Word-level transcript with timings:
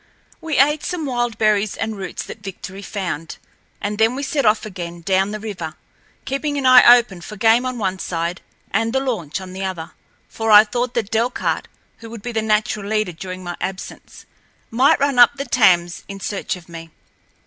We 0.41 0.57
ate 0.57 0.83
some 0.83 1.05
wild 1.05 1.37
berries 1.37 1.77
and 1.77 1.95
roots 1.95 2.23
that 2.23 2.39
Victory 2.39 2.81
found, 2.81 3.37
and 3.79 3.99
then 3.99 4.15
we 4.15 4.23
set 4.23 4.47
off 4.47 4.65
again 4.65 5.01
down 5.01 5.29
the 5.29 5.39
river, 5.39 5.75
keeping 6.25 6.57
an 6.57 6.65
eye 6.65 6.97
open 6.97 7.21
for 7.21 7.35
game 7.35 7.67
on 7.67 7.77
one 7.77 7.99
side 7.99 8.41
and 8.71 8.93
the 8.93 8.99
launch 8.99 9.39
on 9.39 9.53
the 9.53 9.63
other, 9.63 9.91
for 10.27 10.49
I 10.49 10.63
thought 10.63 10.95
that 10.95 11.11
Delcarte, 11.11 11.67
who 11.99 12.09
would 12.09 12.23
be 12.23 12.31
the 12.31 12.41
natural 12.41 12.87
leader 12.87 13.11
during 13.11 13.43
my 13.43 13.55
absence, 13.61 14.25
might 14.71 14.99
run 14.99 15.19
up 15.19 15.35
the 15.35 15.45
Thames 15.45 16.03
in 16.07 16.19
search 16.19 16.55
of 16.55 16.67
me. 16.67 16.89